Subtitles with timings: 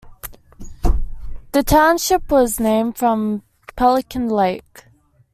[1.51, 3.43] This township was named from
[3.75, 4.85] Pelican Lake.